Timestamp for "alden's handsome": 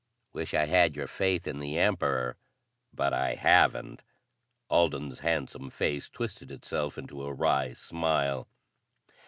4.67-5.69